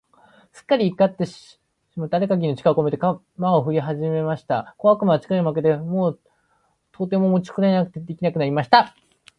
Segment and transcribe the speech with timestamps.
[0.51, 1.59] すっかり怒ってし
[1.95, 3.19] まってある限りの力をこめて、鎌
[3.55, 4.73] をふりはじました。
[4.79, 6.19] 小悪魔は力負けして、もう
[6.91, 8.95] とても持ちこたえることが出来なくなりました。